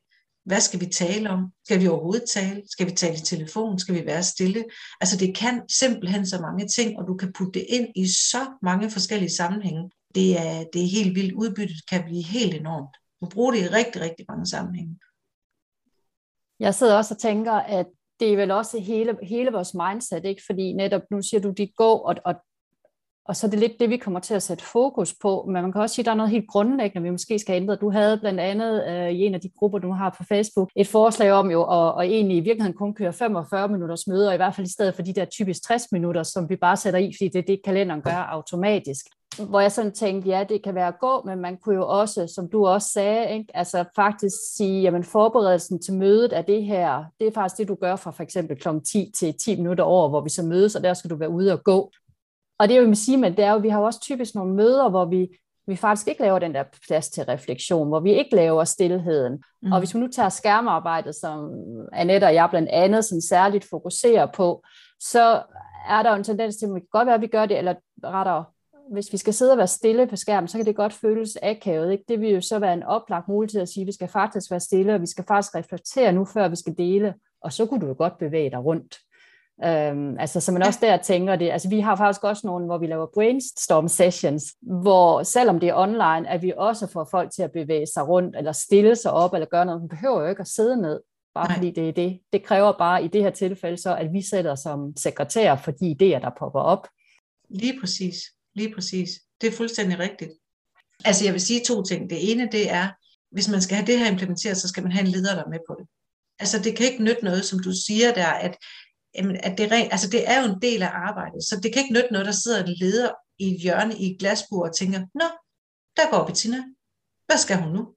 [0.45, 1.52] Hvad skal vi tale om?
[1.65, 2.63] Skal vi overhovedet tale?
[2.69, 3.80] Skal vi tale i telefon?
[3.80, 4.65] Skal vi være stille?
[5.02, 8.41] Altså, det kan simpelthen så mange ting, og du kan putte det ind i så
[8.62, 9.91] mange forskellige sammenhænge.
[10.15, 11.34] Det er, det er helt vildt.
[11.34, 12.98] Udbyttet kan blive helt enormt.
[13.22, 15.00] Du bruger det i rigtig, rigtig mange sammenhænge.
[16.60, 17.88] Jeg sidder også og tænker, at
[18.19, 20.41] det er vel også hele, hele vores mindset, ikke?
[20.45, 22.36] fordi netop nu siger du, dit gå, og, og,
[23.30, 25.72] og så er det lidt det, vi kommer til at sætte fokus på, men man
[25.72, 27.76] kan også sige, at der er noget helt grundlæggende, vi måske skal ændre.
[27.76, 30.88] Du havde blandt andet øh, i en af de grupper, du har på Facebook, et
[30.88, 34.56] forslag om jo at, og egentlig i virkeligheden kun køre 45 minutters møder, i hvert
[34.56, 37.28] fald i stedet for de der typisk 60 minutter, som vi bare sætter i, fordi
[37.28, 39.06] det er det, kalenderen gør automatisk
[39.50, 42.28] hvor jeg sådan tænkte, ja, det kan være at gå, men man kunne jo også,
[42.36, 47.04] som du også sagde, ikke, altså faktisk sige, jamen forberedelsen til mødet er det her,
[47.20, 48.68] det er faktisk det, du gør fra for eksempel kl.
[48.92, 51.54] 10 til 10 minutter over, hvor vi så mødes, og der skal du være ude
[51.54, 51.92] og gå.
[52.60, 54.36] Og det er jo, vil sige, men det er jo, vi har jo også typisk
[54.36, 55.28] nogle møder, hvor vi,
[55.67, 59.43] vi faktisk ikke laver den der plads til refleksion, hvor vi ikke laver stillheden.
[59.62, 59.72] Mm.
[59.72, 61.50] Og hvis vi nu tager skærmarbejdet, som
[61.93, 64.63] Annette og jeg blandt andet sådan særligt fokuserer på,
[65.00, 65.43] så
[65.89, 67.58] er der jo en tendens til, at det kan godt være, at vi gør det,
[67.58, 68.45] eller rettere
[68.91, 71.91] hvis vi skal sidde og være stille på skærmen, så kan det godt føles akavet.
[71.91, 72.04] Ikke?
[72.08, 74.60] Det vil jo så være en oplagt mulighed at sige, at vi skal faktisk være
[74.60, 77.13] stille, og vi skal faktisk reflektere nu, før vi skal dele.
[77.41, 78.98] Og så kunne du jo godt bevæge dig rundt.
[79.65, 81.52] Øhm, altså, så man også der tænker det.
[81.52, 85.76] Altså, vi har faktisk også nogle, hvor vi laver brainstorm sessions, hvor selvom det er
[85.76, 89.34] online, at vi også får folk til at bevæge sig rundt, eller stille sig op,
[89.34, 89.82] eller gøre noget.
[89.82, 91.00] Man behøver jo ikke at sidde ned,
[91.36, 91.56] bare Nej.
[91.56, 92.19] fordi det er det.
[92.34, 95.91] Det kræver bare i det her tilfælde så, at vi sætter som sekretær for de
[95.91, 96.88] idéer, der popper op.
[97.50, 98.15] Lige præcis.
[98.56, 99.10] Lige præcis.
[99.41, 100.32] Det er fuldstændig rigtigt.
[101.06, 102.10] Altså jeg vil sige to ting.
[102.10, 102.88] Det ene det er,
[103.32, 105.50] hvis man skal have det her implementeret, så skal man have en leder, der er
[105.50, 105.88] med på det.
[106.39, 108.58] Altså det kan ikke nytte noget, som du siger der, at,
[109.15, 111.93] at det, rent, altså det er jo en del af arbejdet, så det kan ikke
[111.93, 115.28] nytte noget, der sidder en leder i et hjørne i et glasbur og tænker, nå,
[115.98, 116.63] der går Bettina.
[117.26, 117.95] Hvad skal hun nu?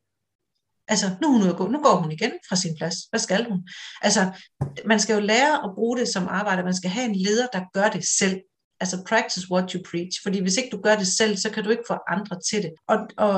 [0.89, 1.69] Altså, nu, er hun ude gå.
[1.69, 2.97] nu går hun igen fra sin plads.
[3.11, 3.69] Hvad skal hun?
[4.03, 4.41] Altså,
[4.85, 6.63] man skal jo lære at bruge det som arbejde.
[6.63, 8.41] Man skal have en leder, der gør det selv
[8.83, 11.71] altså practice what you preach, fordi hvis ikke du gør det selv, så kan du
[11.71, 12.73] ikke få andre til det.
[12.89, 13.37] Og, og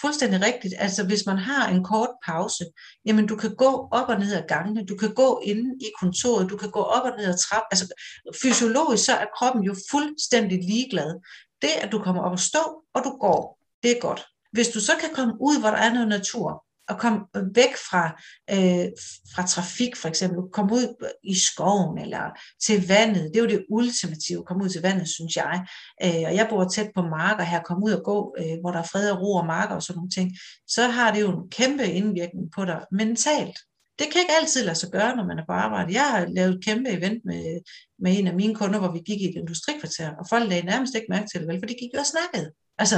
[0.00, 2.64] fuldstændig rigtigt, altså hvis man har en kort pause,
[3.06, 6.50] jamen du kan gå op og ned ad gangene, du kan gå inde i kontoret,
[6.50, 7.68] du kan gå op og ned ad trappen.
[7.70, 7.86] altså
[8.42, 11.10] fysiologisk så er kroppen jo fuldstændig ligeglad.
[11.62, 14.26] Det, at du kommer op og stå, og du går, det er godt.
[14.52, 17.20] Hvis du så kan komme ud, hvor der er noget natur, at komme
[17.54, 18.04] væk fra,
[18.50, 18.88] øh,
[19.34, 22.30] fra trafik for eksempel, komme ud i skoven eller
[22.66, 25.66] til vandet, det er jo det ultimative, komme ud til vandet, synes jeg.
[26.04, 28.78] Øh, og jeg bor tæt på marker her, komme ud og gå, øh, hvor der
[28.78, 30.32] er fred og ro og marker og sådan nogle ting,
[30.68, 33.58] så har det jo en kæmpe indvirkning på dig mentalt.
[33.98, 35.94] Det kan ikke altid lade sig gøre, når man er på arbejde.
[35.94, 37.60] Jeg har lavet et kæmpe event med,
[37.98, 40.94] med en af mine kunder, hvor vi gik i et industrikvarter, og folk lagde nærmest
[40.94, 42.52] ikke mærke til det, vel, for de gik jo og snakkede.
[42.78, 42.96] Altså,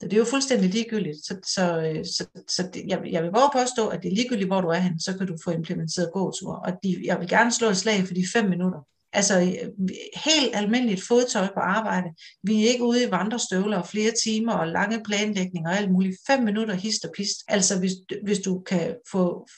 [0.00, 1.16] det er jo fuldstændig ligegyldigt.
[1.24, 4.48] Så, så, øh, så, så det, jeg, jeg vil bare påstå, at det er ligegyldigt,
[4.48, 6.58] hvor du er hen, så kan du få implementeret gåture.
[6.58, 8.78] Og de, jeg vil gerne slå et slag for de fem minutter.
[9.12, 9.88] Altså øh,
[10.24, 12.08] helt almindeligt fodtøj på arbejde.
[12.42, 16.16] Vi er ikke ude i vandrestøvler og flere timer og lange planlægninger og alt muligt.
[16.26, 17.36] Fem minutter hist og pist.
[17.48, 17.92] Altså hvis,
[18.24, 19.48] hvis du kan få,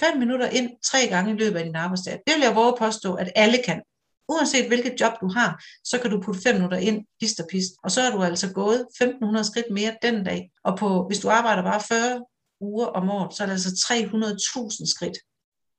[0.00, 2.12] fem minutter ind tre gange i løbet af din arbejdsdag.
[2.26, 3.82] Det vil jeg våge påstå, at alle kan.
[4.28, 7.72] Uanset hvilket job du har, så kan du putte 5 minutter ind, pist og pist.
[7.84, 10.50] Og så er du altså gået 1500 skridt mere den dag.
[10.64, 12.24] Og på, hvis du arbejder bare 40
[12.60, 15.18] uger om året, så er det altså 300.000 skridt.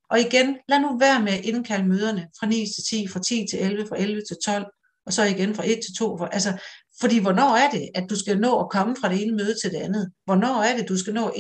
[0.10, 3.46] Og igen, lad nu være med at indkalde møderne fra 9 til 10, fra 10
[3.50, 4.66] til 11, fra 11 til 12,
[5.06, 6.18] og så igen fra 1 til 2.
[6.18, 6.62] For, altså,
[7.02, 9.72] fordi hvornår er det, at du skal nå at komme fra det ene møde til
[9.72, 10.12] det andet?
[10.26, 11.34] Hvornår er det, du skal nå at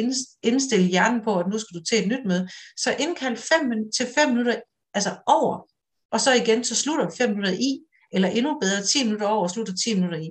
[0.44, 2.50] indstille hjernen på, at nu skal du til et nyt møde?
[2.78, 4.56] Så indkald 5 til 5 minutter
[4.94, 5.68] altså over,
[6.12, 7.80] og så igen, så slutter 5 minutter i,
[8.12, 10.30] eller endnu bedre 10 minutter over og slutter 10 minutter i.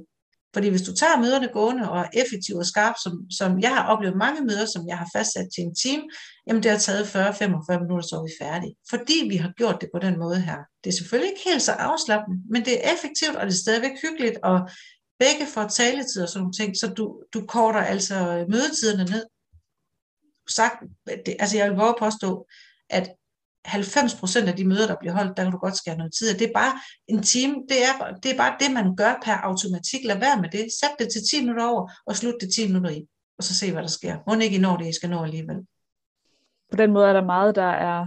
[0.55, 3.87] Fordi hvis du tager møderne gående og er effektiv og skarp, som, som jeg har
[3.93, 6.03] oplevet mange møder, som jeg har fastsat til en time,
[6.47, 8.75] jamen det har taget 40-45 minutter, så er vi færdige.
[8.91, 10.59] Fordi vi har gjort det på den måde her.
[10.85, 13.97] Det er selvfølgelig ikke helt så afslappende, men det er effektivt, og det er stadigvæk
[14.03, 14.57] hyggeligt, og
[15.19, 19.25] begge får taletid og sådan nogle ting, så du, du korter altså mødetiderne ned.
[20.49, 20.77] Sagt,
[21.27, 22.47] det, altså jeg vil bare påstå,
[22.91, 23.07] at
[23.67, 26.39] 90% af de møder, der bliver holdt, der kan du godt skære noget tid.
[26.39, 26.73] Det er bare
[27.09, 30.05] en time, det er, det er bare det, man gør per automatik.
[30.05, 30.67] Lad være med det.
[30.81, 33.09] Sæt det til 10 minutter over, og slut det 10 minutter i.
[33.39, 34.19] Og så se, hvad der sker.
[34.27, 35.57] Må ikke I når det, I skal nå alligevel.
[36.71, 38.07] På den måde er der meget, der er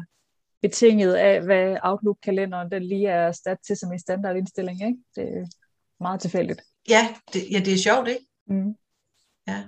[0.61, 4.81] betinget af, hvad Outlook-kalenderen den lige er stat til som en standardindstilling.
[4.81, 4.97] Ikke?
[5.15, 5.45] Det er
[5.99, 6.61] meget tilfældigt.
[6.89, 8.25] Ja, det, ja, det er sjovt, ikke?
[8.47, 8.75] Mm.
[9.47, 9.63] Ja.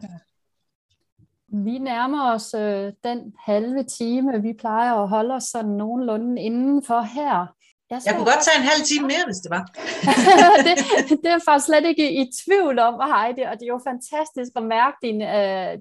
[1.53, 7.01] Vi nærmer os øh, den halve time, vi plejer at holde os sådan nogenlunde indenfor
[7.01, 7.45] her.
[7.89, 9.63] Jeg, jeg kunne godt tage en halv time mere, hvis det var.
[10.67, 10.75] det,
[11.23, 14.63] det er faktisk slet ikke i tvivl om, Heidi, og det er jo fantastisk at
[14.63, 15.77] mærke din øh,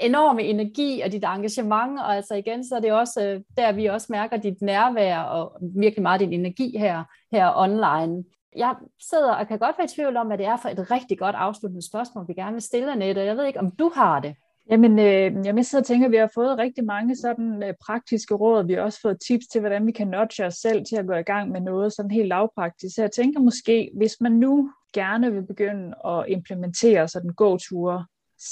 [0.00, 3.86] enorme energi og dit engagement, og altså igen, så er det også øh, der, vi
[3.86, 8.24] også mærker dit nærvær og virkelig meget din energi her, her online.
[8.56, 8.74] Jeg
[9.10, 11.36] sidder og kan godt være i tvivl om, hvad det er for et rigtig godt
[11.36, 13.20] afsluttende spørgsmål, vi gerne vil stille, Annette.
[13.20, 14.34] Jeg ved ikke, om du har det.
[14.70, 18.34] Jamen, øh, jeg sidder og tænker, at vi har fået rigtig mange sådan øh, praktiske
[18.34, 18.66] råd.
[18.66, 21.12] Vi har også fået tips til, hvordan vi kan nudge os selv til at gå
[21.12, 22.94] i gang med noget sådan helt lavpraktisk.
[22.94, 28.06] Så jeg tænker måske, hvis man nu gerne vil begynde at implementere sådan gåture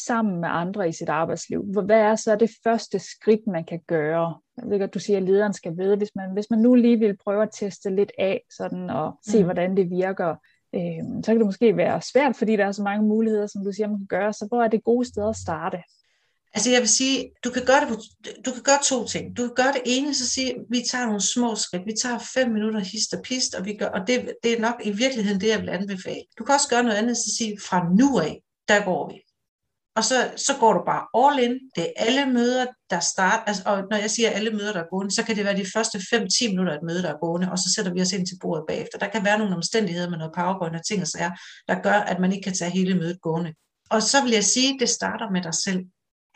[0.06, 4.34] sammen med andre i sit arbejdsliv, hvad er så det første skridt, man kan gøre?
[4.56, 6.98] Jeg ved godt, du siger, at lederen skal vide, hvis man, hvis man nu lige
[6.98, 9.44] vil prøve at teste lidt af sådan, og se, mm.
[9.44, 10.34] hvordan det virker,
[10.74, 13.72] øh, så kan det måske være svært, fordi der er så mange muligheder, som du
[13.72, 14.32] siger, man kan gøre.
[14.32, 15.78] Så hvor er det gode sted at starte?
[16.54, 17.96] Altså jeg vil sige, du kan gøre det på,
[18.46, 19.36] du kan gøre to ting.
[19.36, 21.86] Du kan gøre det ene, så sige, vi tager nogle små skridt.
[21.86, 24.74] Vi tager fem minutter hist og pist, og, vi gør, og det, det er nok
[24.84, 26.22] i virkeligheden det, jeg vil anbefale.
[26.38, 29.20] Du kan også gøre noget andet, så sige, fra nu af, der går vi.
[29.96, 31.58] Og så, så går du bare all in.
[31.76, 33.44] Det er alle møder, der starter.
[33.44, 35.66] Altså, og når jeg siger alle møder, der er gående, så kan det være de
[35.74, 38.26] første 5-10 minutter af et møde, der er gående, og så sætter vi os ind
[38.26, 38.98] til bordet bagefter.
[38.98, 41.30] Der kan være nogle omstændigheder med noget powerpoint og ting og sager,
[41.68, 43.54] der gør, at man ikke kan tage hele mødet gående.
[43.90, 45.80] Og så vil jeg sige, at det starter med dig selv.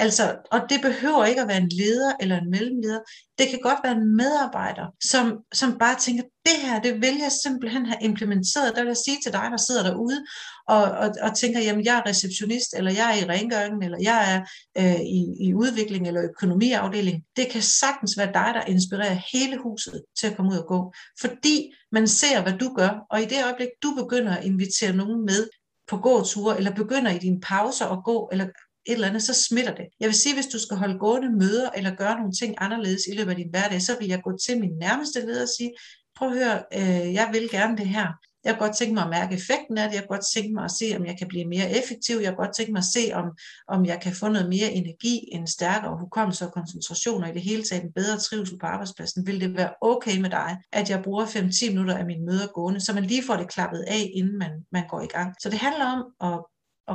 [0.00, 3.00] Altså, og det behøver ikke at være en leder eller en mellemleder.
[3.38, 7.32] Det kan godt være en medarbejder, som, som bare tænker, det her, det vil jeg
[7.42, 8.74] simpelthen have implementeret.
[8.74, 10.24] Der vil jeg sige til dig, der sidder derude
[10.68, 14.20] og, og, og tænker, jamen jeg er receptionist, eller jeg er i rengøringen, eller jeg
[14.34, 14.40] er
[14.78, 17.24] øh, i, i udvikling eller økonomiafdeling.
[17.36, 20.92] Det kan sagtens være dig, der inspirerer hele huset til at komme ud og gå.
[21.20, 25.24] Fordi man ser, hvad du gør, og i det øjeblik, du begynder at invitere nogen
[25.24, 25.48] med
[25.88, 28.46] på gåture, eller begynder i dine pauser at gå, eller
[28.88, 29.86] et eller andet, så smitter det.
[30.00, 33.14] Jeg vil sige, hvis du skal holde gående møder, eller gøre nogle ting anderledes i
[33.16, 35.72] løbet af din hverdag, så vil jeg gå til min nærmeste leder og sige,
[36.16, 38.08] prøv at høre, øh, jeg vil gerne det her.
[38.44, 39.94] Jeg kan godt tænke mig at mærke effekten af det.
[39.94, 42.16] Jeg kan godt tænke mig at se, om jeg kan blive mere effektiv.
[42.16, 43.26] Jeg kan godt tænke mig at se, om,
[43.68, 47.42] om jeg kan få noget mere energi, en stærkere hukommelse og koncentration, og i det
[47.42, 49.26] hele taget en bedre trivsel på arbejdspladsen.
[49.26, 52.80] Vil det være okay med dig, at jeg bruger 5-10 minutter af mine møder gående,
[52.80, 55.34] så man lige får det klappet af, inden man, man går i gang.
[55.40, 56.38] Så det handler om at,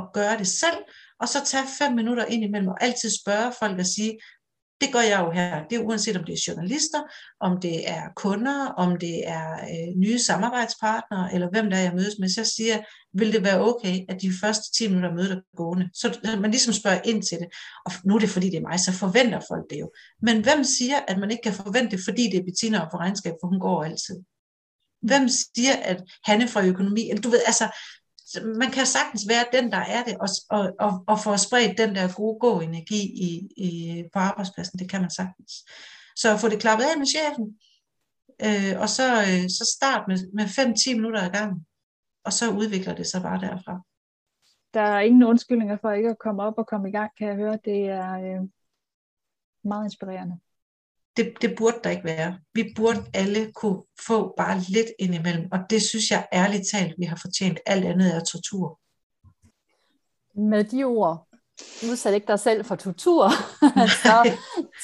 [0.00, 0.78] at gøre det selv,
[1.20, 4.18] og så tage fem minutter ind imellem og altid spørge folk og sige,
[4.80, 5.64] det gør jeg jo her.
[5.70, 7.02] Det er uanset om det er journalister,
[7.40, 11.94] om det er kunder, om det er øh, nye samarbejdspartnere, eller hvem der er, jeg
[11.94, 12.28] mødes med.
[12.28, 12.76] Så jeg siger,
[13.12, 15.90] vil det være okay, at de første 10 minutter møder dig gående?
[15.94, 17.48] Så man ligesom spørger ind til det.
[17.86, 19.92] Og nu er det fordi, det er mig, så forventer folk det jo.
[20.22, 23.34] Men hvem siger, at man ikke kan forvente det, fordi det er Bettina på regnskab,
[23.40, 24.16] for hun går altid?
[25.02, 27.68] Hvem siger, at Hanne fra økonomi, du ved, altså,
[28.42, 31.94] man kan sagtens være den, der er det, og, og, og, og få spredt den
[31.94, 33.30] der gode, gode energi i,
[33.66, 33.68] i,
[34.12, 34.78] på arbejdspladsen.
[34.78, 35.52] Det kan man sagtens.
[36.16, 37.46] Så få det klappet af med chefen,
[38.46, 41.66] øh, og så, øh, så start med, med 5-10 minutter ad gangen,
[42.24, 43.80] og så udvikler det sig bare derfra.
[44.74, 47.36] Der er ingen undskyldninger for ikke at komme op og komme i gang, kan jeg
[47.36, 47.58] høre.
[47.64, 48.48] Det er øh,
[49.64, 50.38] meget inspirerende
[51.16, 52.38] det, det burde der ikke være.
[52.54, 57.04] Vi burde alle kunne få bare lidt indimellem, og det synes jeg ærligt talt, vi
[57.04, 57.60] har fortjent.
[57.66, 58.80] Alt andet er tortur.
[60.34, 61.26] Med de ord,
[61.90, 63.30] udsæt ikke dig selv for tortur.
[64.04, 64.36] så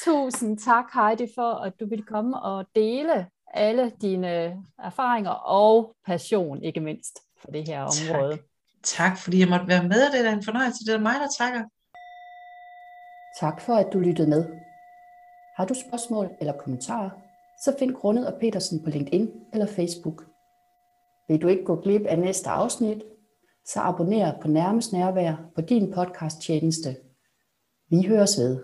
[0.03, 6.63] tusind tak Heidi for, at du ville komme og dele alle dine erfaringer og passion,
[6.63, 8.37] ikke mindst, for det her område.
[8.37, 8.43] Tak,
[8.83, 10.11] tak fordi jeg måtte være med.
[10.11, 10.85] Det er en fornøjelse.
[10.85, 11.63] Det er mig, der takker.
[13.39, 14.60] Tak for, at du lyttede med.
[15.55, 17.09] Har du spørgsmål eller kommentarer,
[17.63, 20.25] så find Grundet og Petersen på LinkedIn eller Facebook.
[21.27, 23.03] Vil du ikke gå glip af næste afsnit,
[23.65, 26.95] så abonner på Nærmest Nærvær på din podcast tjeneste.
[27.89, 28.63] Vi høres ved.